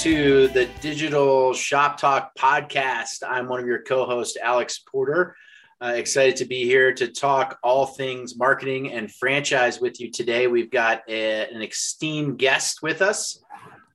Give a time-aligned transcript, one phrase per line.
[0.00, 3.22] to the Digital Shop Talk podcast.
[3.22, 5.36] I'm one of your co hosts, Alex Porter.
[5.78, 10.46] Uh, excited to be here to talk all things marketing and franchise with you today.
[10.46, 13.44] We've got a, an esteemed guest with us,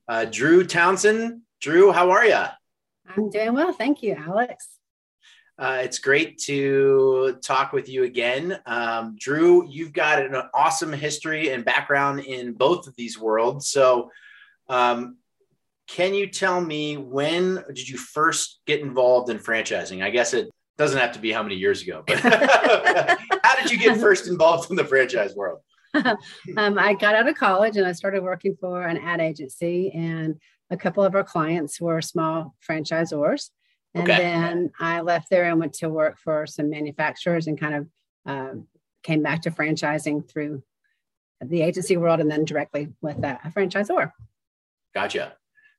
[0.07, 1.41] uh, Drue Townsend.
[1.59, 2.43] Drue, how are you?
[3.09, 3.73] I'm doing well.
[3.73, 4.67] Thank you, Alex.
[5.57, 8.59] Uh, it's great to talk with you again.
[8.67, 13.69] Um, Drew, you've got an awesome history and background in both of these worlds.
[13.69, 14.11] So,
[14.69, 15.17] um,
[15.87, 20.03] can you tell me when did you first get involved in franchising?
[20.03, 22.19] I guess it doesn't have to be how many years ago, but
[23.43, 25.59] how did you get first involved in the franchise world?
[26.57, 30.35] um, I got out of college and I started working for an ad agency, and
[30.69, 33.49] a couple of our clients were small franchisors.
[33.93, 34.17] And okay.
[34.17, 37.87] then I left there and went to work for some manufacturers and kind of
[38.25, 38.67] um,
[39.03, 40.63] came back to franchising through
[41.41, 44.11] the agency world and then directly with a, a franchisor.
[44.93, 45.35] Gotcha.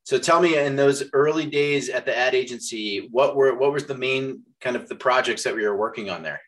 [0.06, 3.86] So tell me, in those early days at the ad agency, what were what was
[3.86, 6.40] the main kind of the projects that we were working on there?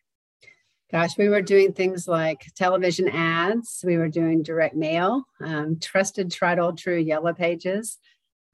[0.92, 3.80] Gosh, we were doing things like television ads.
[3.84, 7.98] We were doing direct mail, um, trusted, tried, old, true yellow pages,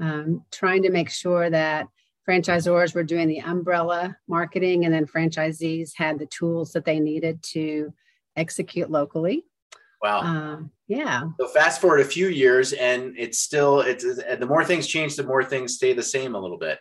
[0.00, 1.86] um, trying to make sure that
[2.26, 7.42] franchisors were doing the umbrella marketing, and then franchisees had the tools that they needed
[7.52, 7.92] to
[8.36, 9.44] execute locally.
[10.04, 10.20] Wow.
[10.20, 11.22] Um, yeah.
[11.40, 15.24] So fast forward a few years, and it's still it's the more things change, the
[15.24, 16.78] more things stay the same a little bit.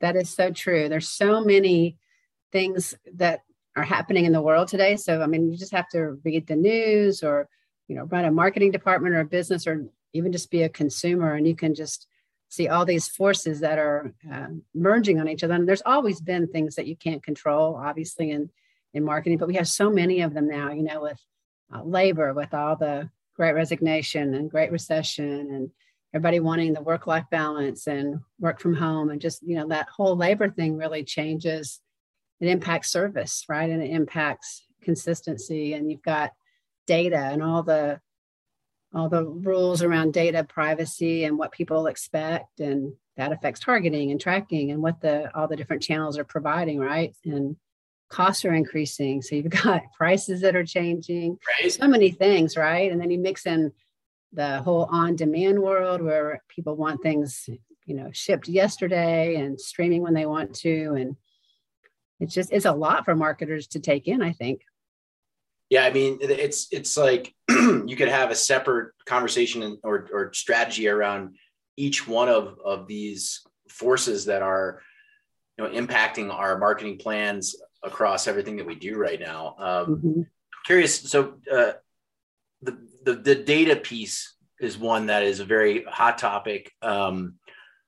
[0.00, 0.88] That is so true.
[0.88, 1.98] There's so many
[2.52, 3.40] things that
[3.76, 4.96] are happening in the world today.
[4.96, 7.46] So I mean, you just have to read the news, or
[7.88, 11.34] you know, run a marketing department or a business, or even just be a consumer,
[11.34, 12.06] and you can just
[12.48, 15.52] see all these forces that are uh, merging on each other.
[15.52, 18.48] And there's always been things that you can't control, obviously, in
[18.94, 20.72] in marketing, but we have so many of them now.
[20.72, 21.20] You know, with
[21.74, 25.70] uh, labor with all the great resignation and great recession and
[26.14, 29.88] everybody wanting the work life balance and work from home and just you know that
[29.88, 31.80] whole labor thing really changes.
[32.40, 33.68] It impacts service right?
[33.70, 35.74] And it impacts consistency.
[35.74, 36.32] And you've got
[36.86, 38.00] data and all the
[38.94, 42.60] all the rules around data privacy and what people expect.
[42.60, 46.78] And that affects targeting and tracking and what the all the different channels are providing
[46.78, 47.14] right?
[47.24, 47.56] And
[48.08, 49.22] costs are increasing.
[49.22, 51.72] So you've got prices that are changing, right.
[51.72, 52.90] so many things, right?
[52.90, 53.72] And then you mix in
[54.32, 57.48] the whole on demand world where people want things,
[57.86, 60.94] you know, shipped yesterday and streaming when they want to.
[60.94, 61.16] And
[62.20, 64.62] it's just, it's a lot for marketers to take in, I think.
[65.68, 70.86] Yeah, I mean, it's it's like you could have a separate conversation or, or strategy
[70.86, 71.34] around
[71.76, 74.80] each one of, of these forces that are
[75.58, 79.56] you know impacting our marketing plans across everything that we do right now.
[79.58, 80.20] Um, mm-hmm.
[80.64, 81.00] Curious.
[81.10, 81.72] So uh,
[82.62, 86.72] the, the, the data piece is one that is a very hot topic.
[86.82, 87.34] Um,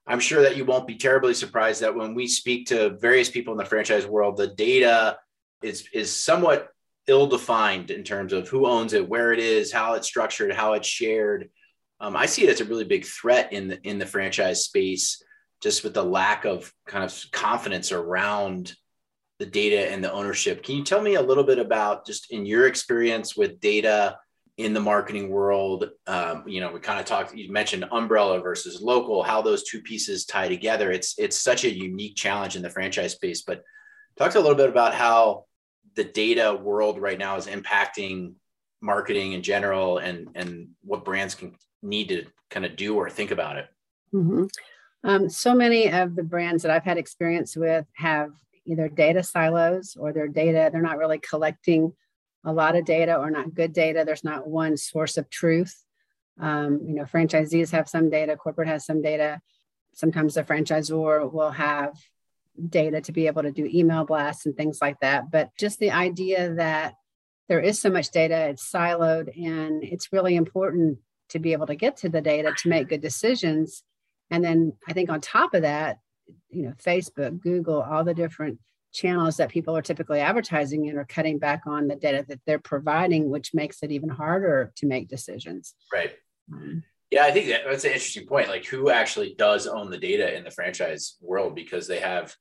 [0.06, 3.52] I'm sure that you won't be terribly surprised that when we speak to various people
[3.52, 5.18] in the franchise world, the data
[5.62, 6.68] is is somewhat
[7.08, 10.86] ill-defined in terms of who owns it, where it is, how it's structured, how it's
[10.88, 11.50] shared.
[12.00, 15.22] Um, I see it as a really big threat in the in the franchise space,
[15.60, 18.74] just with the lack of kind of confidence around
[19.38, 20.62] the data and the ownership.
[20.62, 24.18] Can you tell me a little bit about just in your experience with data
[24.56, 25.90] in the marketing world?
[26.06, 27.34] Um, you know, we kind of talked.
[27.34, 30.90] You mentioned umbrella versus local, how those two pieces tie together.
[30.90, 33.42] It's it's such a unique challenge in the franchise space.
[33.42, 33.62] But
[34.16, 35.44] talk to a little bit about how
[35.94, 38.34] the data world right now is impacting
[38.80, 43.30] marketing in general, and and what brands can need to kind of do or think
[43.30, 43.66] about it.
[44.12, 44.44] Mm-hmm.
[45.04, 48.32] Um, so many of the brands that I've had experience with have
[48.68, 51.92] either data silos or their data, they're not really collecting
[52.44, 54.04] a lot of data or not good data.
[54.04, 55.74] There's not one source of truth.
[56.38, 59.40] Um, you know, franchisees have some data, corporate has some data.
[59.94, 61.96] Sometimes the franchisor will have
[62.68, 65.30] data to be able to do email blasts and things like that.
[65.30, 66.94] But just the idea that
[67.48, 70.98] there is so much data, it's siloed, and it's really important
[71.30, 73.82] to be able to get to the data to make good decisions.
[74.30, 75.98] And then I think on top of that,
[76.50, 78.58] you know facebook google all the different
[78.92, 82.58] channels that people are typically advertising in are cutting back on the data that they're
[82.58, 85.74] providing which makes it even harder to make decisions.
[85.92, 86.14] Right.
[86.52, 89.98] Um, yeah i think that, that's an interesting point like who actually does own the
[89.98, 92.34] data in the franchise world because they have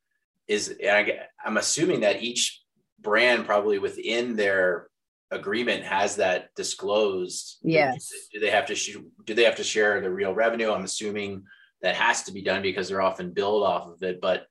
[0.47, 2.61] is I, i'm assuming that each
[2.99, 4.87] brand probably within their
[5.31, 7.57] agreement has that disclosed.
[7.63, 8.09] Yes.
[8.33, 10.71] do they have to sh- do they have to share the real revenue?
[10.71, 11.43] I'm assuming
[11.81, 14.19] that has to be done because they're often billed off of it.
[14.21, 14.47] But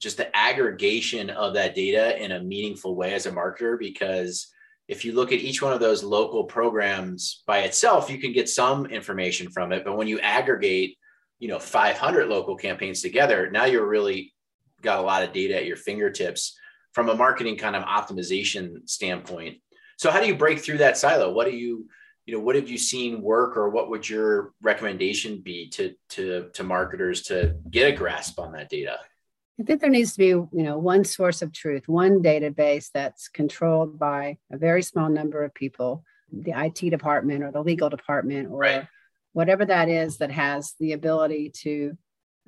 [0.00, 4.48] just the aggregation of that data in a meaningful way as a marketer, because
[4.86, 8.48] if you look at each one of those local programs by itself, you can get
[8.48, 9.84] some information from it.
[9.84, 10.96] But when you aggregate
[11.38, 14.34] you know 500 local campaigns together now you're really
[14.82, 16.56] got a lot of data at your fingertips
[16.92, 19.58] from a marketing kind of optimization standpoint
[19.96, 21.88] so how do you break through that silo what do you
[22.28, 26.50] you know what have you seen work or what would your recommendation be to to
[26.52, 28.98] to marketers to get a grasp on that data
[29.58, 33.26] I think there needs to be, you know, one source of truth, one database that's
[33.26, 38.52] controlled by a very small number of people, the IT department or the legal department
[38.52, 38.86] or right.
[39.32, 41.98] whatever that is that has the ability to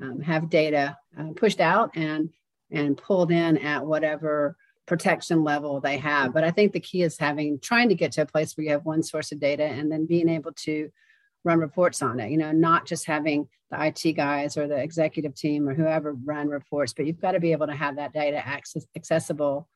[0.00, 2.30] um, have data uh, pushed out and
[2.70, 4.56] and pulled in at whatever
[4.90, 6.34] protection level they have.
[6.34, 8.72] But I think the key is having trying to get to a place where you
[8.72, 10.90] have one source of data and then being able to
[11.44, 12.32] run reports on it.
[12.32, 16.48] You know, not just having the IT guys or the executive team or whoever run
[16.48, 19.68] reports, but you've got to be able to have that data access, accessible,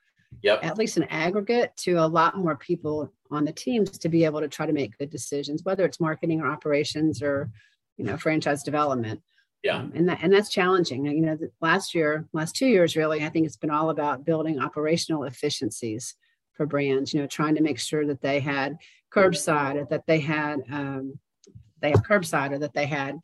[0.43, 0.58] yep.
[0.64, 4.40] at least an aggregate to a lot more people on the teams to be able
[4.40, 7.52] to try to make good decisions, whether it's marketing or operations or,
[7.96, 9.22] you know, franchise development.
[9.64, 9.78] Yeah.
[9.78, 11.06] Um, and that and that's challenging.
[11.06, 14.61] You know, last year, last two years, really, I think it's been all about building
[14.61, 16.14] operational efficiencies
[16.52, 17.12] for brands.
[17.12, 18.76] You know, trying to make sure that they had
[19.12, 21.19] curbside, or that they had um,
[21.81, 23.19] they have curbside, or that they had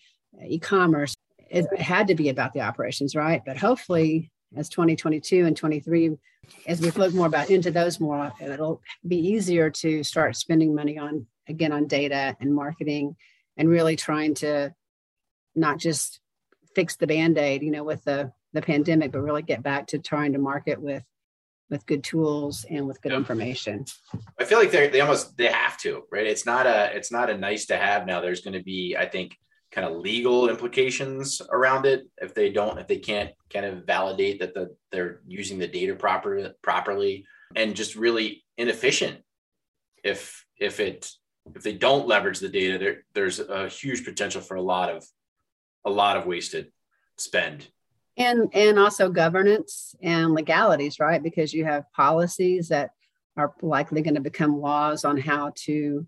[0.49, 1.15] e-commerce
[1.51, 6.17] it had to be about the operations right but hopefully as 2022 and 23
[6.67, 10.99] as we look more about into those more it'll be easier to start spending money
[10.99, 13.17] on again on data and marketing
[13.57, 14.73] and really trying to
[15.55, 16.20] not just
[16.75, 20.33] fix the band-aid you know with the the pandemic but really get back to trying
[20.33, 21.05] to market with
[21.69, 23.85] with good tools and with good information.
[24.41, 26.27] I feel like they they almost they have to right?
[26.27, 28.21] It's not a it's not a nice to have now.
[28.21, 29.37] There's going to be i think
[29.71, 34.41] kind of legal implications around it if they don't if they can't kind of validate
[34.41, 37.25] that the they're using the data proper properly
[37.55, 39.19] and just really inefficient
[40.03, 41.11] if if it
[41.55, 45.05] if they don't leverage the data there there's a huge potential for a lot of
[45.85, 46.71] a lot of wasted
[47.17, 47.69] spend
[48.17, 52.91] and and also governance and legalities right because you have policies that
[53.37, 56.07] are likely going to become laws on how to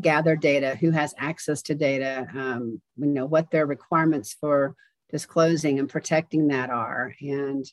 [0.00, 4.74] gather data, who has access to data, um, you know, what their requirements for
[5.10, 7.14] disclosing and protecting that are.
[7.20, 7.64] And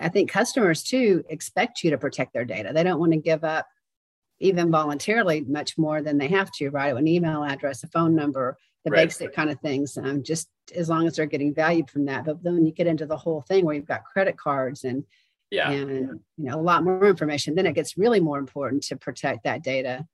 [0.00, 2.72] I think customers too expect you to protect their data.
[2.72, 3.66] They don't want to give up
[4.38, 6.94] even voluntarily much more than they have to, right?
[6.94, 9.06] An email address, a phone number, the right.
[9.08, 12.24] basic kind of things, um, just as long as they're getting value from that.
[12.24, 15.04] But then when you get into the whole thing where you've got credit cards and
[15.50, 15.70] yeah.
[15.70, 19.44] and you know a lot more information, then it gets really more important to protect
[19.44, 20.06] that data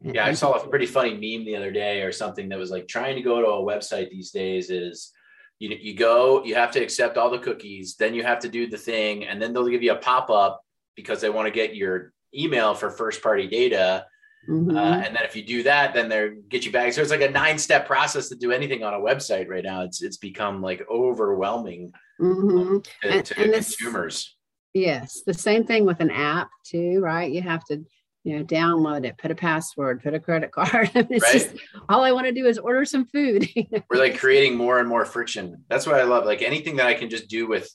[0.00, 2.86] yeah, I saw a pretty funny meme the other day or something that was like
[2.86, 5.12] trying to go to a website these days is
[5.58, 8.68] you you go, you have to accept all the cookies, then you have to do
[8.68, 10.62] the thing, and then they'll give you a pop up
[10.94, 14.06] because they want to get your email for first party data.
[14.48, 14.76] Mm-hmm.
[14.76, 16.92] Uh, and then if you do that, then they get you back.
[16.92, 19.82] So it's like a nine step process to do anything on a website right now.
[19.82, 22.78] It's it's become like overwhelming mm-hmm.
[23.02, 24.36] to, and, to and consumers.
[24.72, 27.30] Yes, the same thing with an app too, right?
[27.30, 27.84] You have to
[28.24, 30.90] you know, download it, put a password, put a credit card.
[30.94, 31.32] it's right.
[31.32, 31.50] just
[31.88, 33.48] all I want to do is order some food.
[33.90, 35.64] We're like creating more and more friction.
[35.68, 36.24] That's what I love.
[36.24, 37.70] Like anything that I can just do with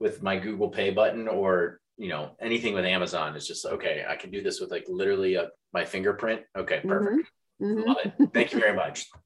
[0.00, 4.04] with my Google Pay button or you know anything with Amazon is just okay.
[4.06, 6.42] I can do this with like literally a, my fingerprint.
[6.56, 7.28] Okay, perfect.
[7.60, 7.64] Mm-hmm.
[7.64, 7.88] Mm-hmm.
[7.88, 8.30] Love it.
[8.34, 9.06] Thank you very much.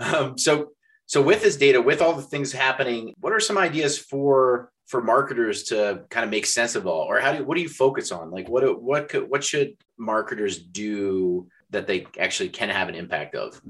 [0.00, 0.68] Um, so
[1.06, 5.02] so with this data, with all the things happening, what are some ideas for for
[5.02, 8.12] marketers to kind of make sense of all or how do what do you focus
[8.12, 12.94] on like what what could, what should marketers do that they actually can have an
[12.94, 13.60] impact of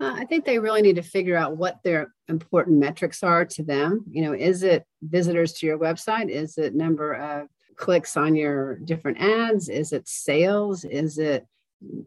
[0.00, 3.62] uh, i think they really need to figure out what their important metrics are to
[3.62, 4.04] them.
[4.10, 6.30] You know is it visitors to your website?
[6.30, 9.68] Is it number of clicks on your different ads?
[9.68, 10.84] Is it sales?
[10.84, 11.46] Is it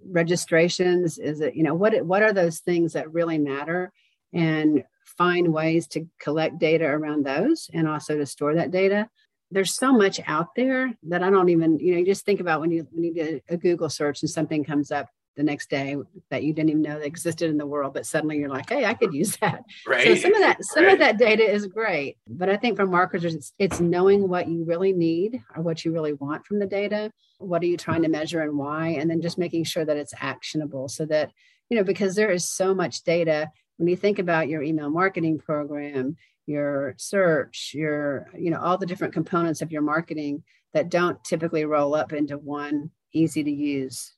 [0.07, 1.19] registrations?
[1.19, 3.91] Is it you know what what are those things that really matter?
[4.33, 4.83] And
[5.17, 9.07] find ways to collect data around those and also to store that data.
[9.51, 12.59] There's so much out there that I don't even, you know, you just think about
[12.61, 15.95] when you when you do a Google search and something comes up the next day
[16.29, 18.85] that you didn't even know that existed in the world, but suddenly you're like, hey,
[18.85, 19.63] I could use that.
[19.87, 20.07] Right.
[20.07, 20.93] So some of that some right.
[20.93, 24.63] of that data is great, but I think for marketers, it's, it's knowing what you
[24.63, 27.11] really need or what you really want from the data.
[27.39, 28.89] What are you trying to measure and why?
[28.89, 31.31] And then just making sure that it's actionable so that
[31.69, 35.39] you know because there is so much data when you think about your email marketing
[35.39, 41.23] program your search your you know all the different components of your marketing that don't
[41.23, 44.13] typically roll up into one easy to use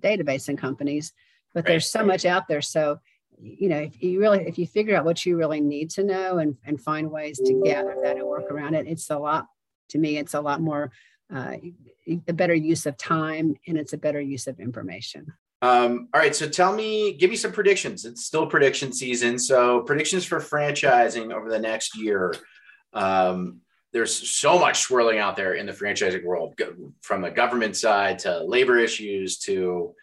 [0.00, 1.12] database in companies
[1.54, 1.72] but right.
[1.72, 2.98] there's so much out there so
[3.38, 6.38] you know if you really if you figure out what you really need to know
[6.38, 9.46] and, and find ways to gather that and work around it it's a lot
[9.88, 10.90] to me it's a lot more
[11.34, 11.56] uh,
[12.28, 15.32] a better use of time and it's a better use of information
[15.62, 18.04] Um, all right, so tell me, give me some predictions.
[18.04, 22.34] It's still prediction season, so predictions for franchising over the next year.
[22.92, 23.60] Um,
[23.92, 26.58] there's so much swirling out there in the franchising world,
[27.02, 29.94] from the government side to labor issues to,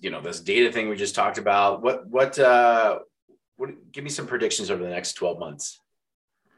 [0.00, 1.82] you know, this data thing we just talked about.
[1.82, 3.00] What what uh,
[3.56, 3.92] what?
[3.92, 5.78] Give me some predictions over the next 12 months.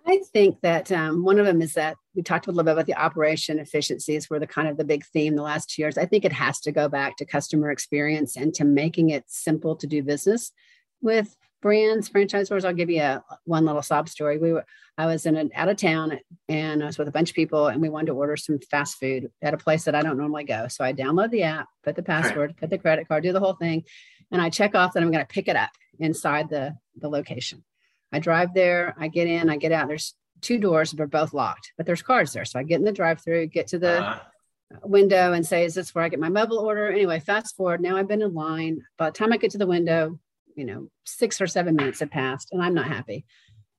[0.07, 2.87] I think that um, one of them is that we talked a little bit about
[2.87, 5.97] the operation efficiencies were the kind of the big theme the last two years.
[5.97, 9.77] I think it has to go back to customer experience and to making it simple
[9.77, 10.53] to do business
[11.01, 12.63] with brands, franchisors.
[12.63, 14.37] I'll give you a one little sob story.
[14.37, 14.67] We were
[14.99, 17.69] I was in an out of town and I was with a bunch of people
[17.69, 20.45] and we wanted to order some fast food at a place that I don't normally
[20.45, 20.69] go.
[20.69, 22.57] So I download the app, put the password, right.
[22.59, 23.85] put the credit card, do the whole thing,
[24.31, 27.65] and I check off that I'm going to pick it up inside the the location.
[28.13, 29.89] I drive there, I get in, I get out.
[29.89, 32.45] There's two doors, but they're both locked, but there's cars there.
[32.45, 34.81] So I get in the drive through, get to the uh-huh.
[34.83, 36.93] window and say, Is this where I get my mobile order?
[36.93, 37.81] Anyway, fast forward.
[37.81, 38.83] Now I've been in line.
[38.99, 40.19] By the time I get to the window,
[40.55, 43.25] you know, six or seven minutes have passed and I'm not happy.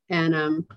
[0.09, 0.67] And um,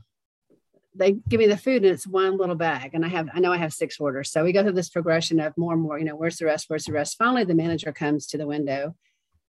[0.94, 3.52] they give me the food and it's one little bag and i have i know
[3.52, 6.04] i have six orders so we go through this progression of more and more you
[6.04, 8.96] know where's the rest where's the rest finally the manager comes to the window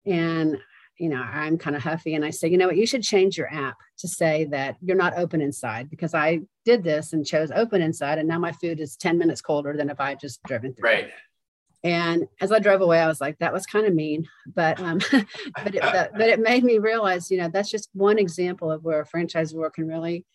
[0.05, 0.57] and
[0.99, 3.37] you know, I'm kind of huffy and I say, you know what, you should change
[3.37, 7.51] your app to say that you're not open inside because I did this and chose
[7.51, 10.43] open inside and now my food is 10 minutes colder than if I had just
[10.43, 10.89] driven through.
[10.89, 11.09] Right.
[11.83, 14.99] And as I drove away, I was like, that was kind of mean, but um,
[15.11, 19.01] but it, but it made me realize, you know, that's just one example of where
[19.01, 20.25] a franchisor can really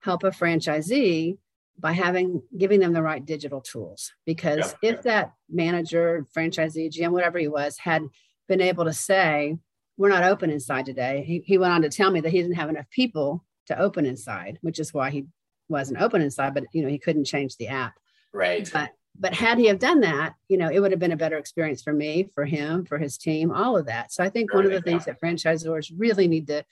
[0.00, 1.38] help a franchisee
[1.78, 4.12] by having giving them the right digital tools.
[4.26, 4.90] Because yeah.
[4.90, 8.02] if that manager, franchisee, GM, whatever he was, had
[8.48, 9.56] been able to say,
[9.96, 11.24] we're not open inside today.
[11.26, 14.06] He, he went on to tell me that he didn't have enough people to open
[14.06, 15.26] inside, which is why he
[15.68, 17.94] wasn't open inside, but you know, he couldn't change the app.
[18.32, 18.68] Right.
[18.72, 21.36] But but had he have done that, you know, it would have been a better
[21.36, 24.12] experience for me, for him, for his team, all of that.
[24.12, 26.64] So I think one of the things that franchisors really need to,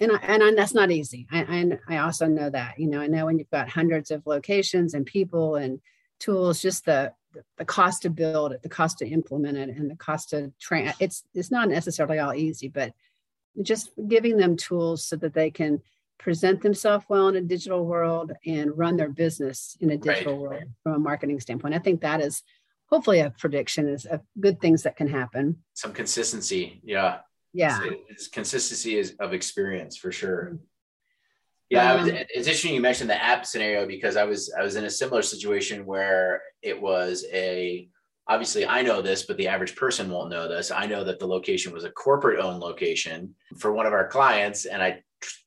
[0.00, 1.26] and I, and I, that's not easy.
[1.30, 4.26] I, I I also know that, you know, I know when you've got hundreds of
[4.26, 5.80] locations and people and
[6.18, 7.12] tools, just the
[7.56, 10.92] the cost to build it, the cost to implement it, and the cost to train.
[11.00, 12.92] It's it's not necessarily all easy, but
[13.60, 15.82] just giving them tools so that they can
[16.22, 20.40] present themselves well in a digital world and run their business in a digital right.
[20.40, 21.74] world from a marketing standpoint.
[21.74, 22.42] I think that is
[22.86, 25.58] hopefully a prediction is of good things that can happen.
[25.74, 27.18] Some consistency, yeah,
[27.52, 30.52] yeah, it's, it's consistency is of experience for sure.
[30.54, 30.64] Mm-hmm.
[31.70, 34.84] Yeah, um, it's interesting you mentioned the app scenario because I was I was in
[34.84, 37.88] a similar situation where it was a
[38.28, 40.70] obviously I know this, but the average person won't know this.
[40.70, 44.66] I know that the location was a corporate owned location for one of our clients,
[44.66, 45.02] and I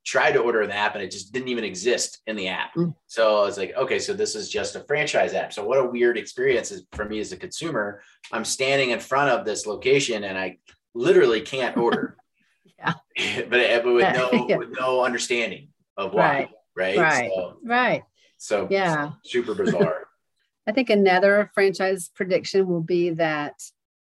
[0.05, 2.73] tried to order an app and it just didn't even exist in the app.
[2.75, 2.95] Mm.
[3.07, 5.53] So I was like, okay, so this is just a franchise app.
[5.53, 8.01] So what a weird experience is for me as a consumer.
[8.31, 10.57] I'm standing in front of this location and I
[10.93, 12.17] literally can't order.
[12.79, 12.93] yeah.
[13.49, 14.57] but, but with no yeah.
[14.57, 16.97] with no understanding of why, right?
[16.97, 16.97] Right.
[16.97, 17.31] Right.
[17.33, 18.03] So, right.
[18.37, 20.07] so yeah, super bizarre.
[20.67, 23.53] I think another franchise prediction will be that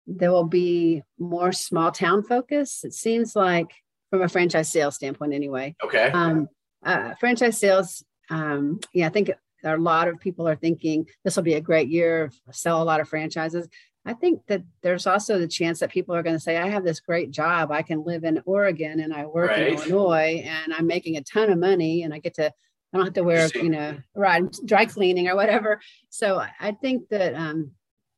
[0.05, 2.83] there will be more small town focus.
[2.83, 3.71] It seems like
[4.11, 5.75] from a franchise sales standpoint, anyway.
[5.83, 6.11] Okay.
[6.11, 6.47] Um,
[6.85, 8.03] uh, franchise sales.
[8.29, 9.31] Um, yeah, I think
[9.63, 12.99] a lot of people are thinking this will be a great year, sell a lot
[12.99, 13.67] of franchises.
[14.05, 16.83] I think that there's also the chance that people are going to say, I have
[16.83, 17.71] this great job.
[17.71, 19.67] I can live in Oregon and I work right.
[19.67, 23.05] in Illinois and I'm making a ton of money and I get to, I don't
[23.05, 25.79] have to wear, you know, right, dry cleaning or whatever.
[26.09, 27.71] So I think that, um,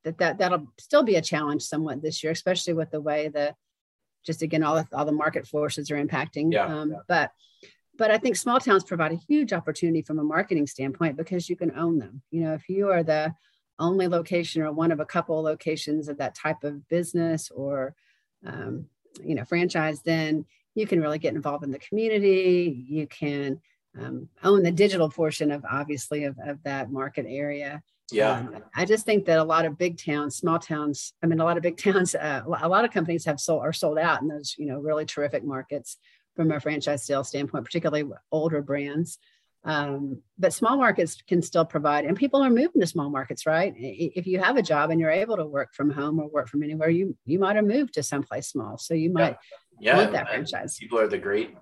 [0.06, 3.54] that, that that'll still be a challenge somewhat this year, especially with the way the,
[4.26, 6.52] just again, all the, all the market forces are impacting.
[6.52, 6.98] Yeah, um, yeah.
[7.08, 7.32] But,
[7.98, 11.56] but I think small towns provide a huge opportunity from a marketing standpoint because you
[11.56, 12.22] can own them.
[12.32, 13.34] You know, if you are the,
[13.80, 17.96] only location or one of a couple locations of that type of business or
[18.46, 18.86] um,
[19.22, 23.60] you know franchise then you can really get involved in the community you can
[24.00, 27.82] um, own the digital portion of obviously of, of that market area
[28.12, 31.40] yeah um, i just think that a lot of big towns small towns i mean
[31.40, 34.22] a lot of big towns uh, a lot of companies have sold are sold out
[34.22, 35.98] in those you know really terrific markets
[36.36, 39.20] from a franchise sales standpoint particularly older brands
[39.66, 43.74] um, but small markets can still provide, and people are moving to small markets, right?
[43.78, 46.64] If you have a job and you're able to work from home or work from
[46.64, 49.38] anywhere, you you might have moved to someplace small, so you might
[49.80, 50.78] yeah, want that franchise.
[50.78, 51.56] People are the great.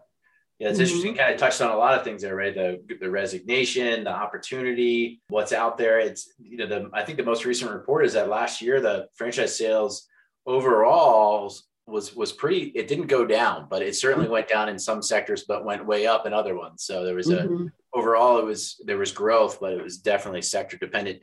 [0.61, 0.83] Yeah, it's mm-hmm.
[0.83, 1.15] interesting.
[1.15, 2.53] Kind of touched on a lot of things there, right?
[2.53, 5.99] The the resignation, the opportunity, what's out there.
[5.99, 9.07] It's you know the I think the most recent report is that last year the
[9.15, 10.07] franchise sales
[10.45, 11.53] overall
[11.87, 14.33] was was pretty it didn't go down but it certainly mm-hmm.
[14.33, 17.29] went down in some sectors but went way up in other ones so there was
[17.29, 21.19] a mm-hmm overall it was there was growth, but it was definitely sector dependent.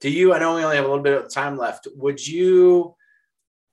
[0.00, 0.34] Do you?
[0.34, 1.88] I know we only have a little bit of time left.
[1.94, 2.94] Would you?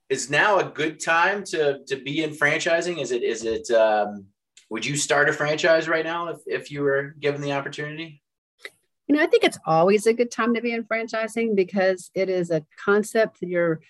[0.10, 3.02] is now a good time to to be in franchising?
[3.02, 4.26] Is it is it um,
[4.74, 8.24] would you start a franchise right now if, if you were given the opportunity?
[9.06, 12.28] You know, I think it's always a good time to be in franchising because it
[12.28, 13.82] is a concept that you're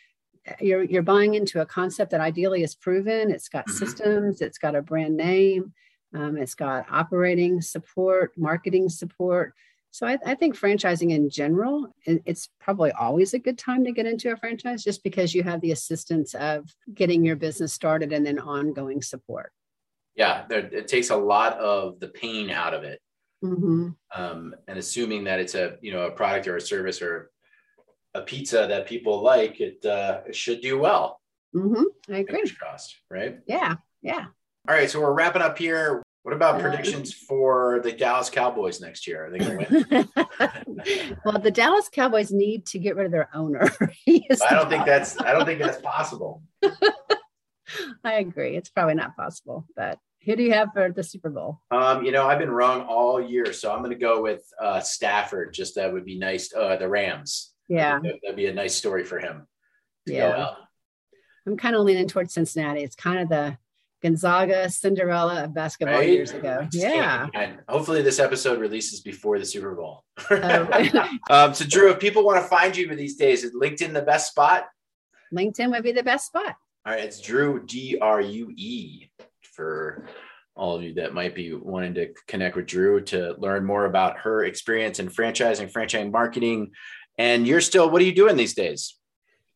[0.59, 3.31] you're you're buying into a concept that ideally is proven.
[3.31, 3.77] It's got mm-hmm.
[3.77, 5.71] systems, it's got a brand name,
[6.13, 9.53] um, it's got operating support, marketing support.
[9.91, 14.07] So I, I, think franchising in general, it's probably always a good time to get
[14.07, 18.25] into a franchise just because you have the assistance of getting your business started and
[18.25, 19.53] then ongoing support.
[20.15, 22.99] Yeah, there, it takes a lot of the pain out of it.
[23.43, 23.89] Mm-hmm.
[24.15, 27.31] Um, and assuming that it's a you know a product or a service or
[28.13, 31.19] a pizza that people like, it uh, it should do well.
[31.55, 32.13] Mm-hmm.
[32.13, 32.49] I agree.
[32.61, 33.39] Cost, right?
[33.47, 34.25] Yeah, yeah.
[34.67, 36.01] All right, so we're wrapping up here.
[36.23, 39.25] What about predictions for the Dallas Cowboys next year?
[39.25, 41.17] Are they going to win?
[41.25, 43.69] well, the Dallas Cowboys need to get rid of their owner.
[44.07, 46.41] I don't think that's I don't think that's possible.
[48.03, 48.55] I agree.
[48.55, 51.59] It's probably not possible, but who do you have for the Super Bowl?
[51.71, 54.79] Um, you know, I've been wrong all year, so I'm going to go with uh,
[54.79, 55.53] Stafford.
[55.53, 56.53] Just that would be nice.
[56.53, 57.53] Uh, the Rams.
[57.67, 59.47] Yeah, that'd, that'd be a nice story for him.
[60.05, 60.51] yeah,
[61.45, 62.83] I'm kind of leaning towards Cincinnati.
[62.83, 63.57] It's kind of the
[64.03, 66.09] Gonzaga Cinderella of basketball right?
[66.09, 66.67] years ago.
[66.73, 67.27] Yeah.
[67.33, 70.03] And hopefully this episode releases before the Super Bowl.
[70.29, 71.17] Oh.
[71.29, 74.31] um, so Drue, if people want to find you these days, is LinkedIn the best
[74.31, 74.65] spot?
[75.33, 76.55] LinkedIn would be the best spot.
[76.85, 79.09] All right, it's Drue D R U E
[79.53, 80.05] for
[80.53, 84.17] all of you that might be wanting to connect with Drue to learn more about
[84.17, 86.71] her experience in franchising, franchise marketing.
[87.17, 88.97] And you're still, what are you doing these days?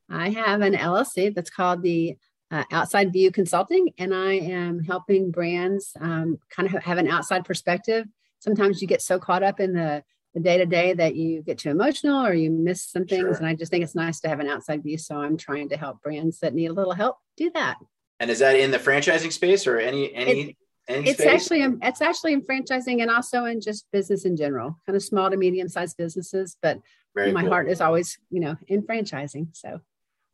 [0.10, 2.15] I have an LLC that's called the
[2.50, 7.43] uh, Outside View Consulting, and I am helping brands um, kind of have an outside
[7.43, 8.05] perspective.
[8.39, 10.01] Sometimes you get so caught up in the
[10.38, 13.22] the day to day that you get too emotional or you miss some things.
[13.22, 13.34] Sure.
[13.38, 14.96] And I just think it's nice to have an outside view.
[14.96, 17.78] So I'm trying to help brands that need a little help do that.
[18.19, 20.41] And is that in the franchising space or any any?
[20.41, 21.34] It, any it's space?
[21.34, 25.02] actually in, it's actually in franchising and also in just business in general, kind of
[25.02, 26.56] small to medium sized businesses.
[26.62, 26.80] But
[27.15, 27.50] Very my cool.
[27.50, 29.47] heart is always, you know, in franchising.
[29.56, 29.82] So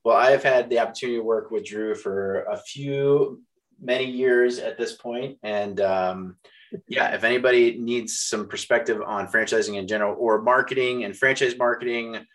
[0.04, 3.42] well, I've had the opportunity to work with Drue for a few,
[3.82, 6.36] many years at this point, and um,
[6.88, 12.26] yeah, if anybody needs some perspective on franchising in general or marketing and franchise marketing,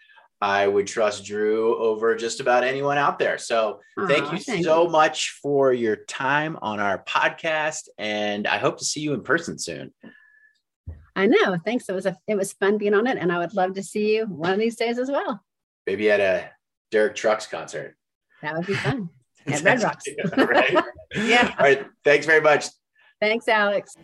[0.40, 3.38] I would trust Drue over just about anyone out there.
[3.38, 4.90] So thank you thank so you.
[4.90, 9.58] much for your time on our podcast, and I hope to see you in person
[9.58, 9.92] soon.
[11.16, 11.56] I know.
[11.64, 11.88] Thanks.
[11.88, 14.16] It was a it was fun being on it, and I would love to see
[14.16, 15.42] you one of these days as well.
[15.86, 16.50] Maybe at a
[16.92, 17.96] Derek Trucks concert.
[18.42, 19.10] That would be fun.
[19.46, 20.04] At Red Rocks.
[20.36, 20.84] right?
[21.16, 21.54] yeah.
[21.58, 21.86] All right.
[22.04, 22.66] Thanks very much.
[23.20, 23.94] Thanks, Alex.